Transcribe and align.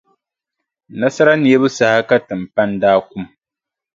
Nasara 0.99 1.33
neebu 1.37 1.67
saha 1.77 1.99
ka 2.09 2.17
timpani 2.27 2.75
daa 2.81 2.99
kum. 3.09 3.23